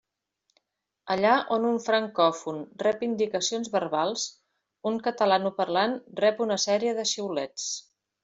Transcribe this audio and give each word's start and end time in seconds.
Allà 1.15 1.33
on 1.55 1.67
un 1.71 1.75
francòfon 1.87 2.63
rep 2.85 3.03
indicacions 3.09 3.69
verbals, 3.75 4.25
un 4.93 4.97
catalanoparlant 5.09 5.95
rep 6.23 6.43
una 6.49 6.61
sèrie 6.67 6.97
de 7.03 7.09
xiulets. 7.13 7.71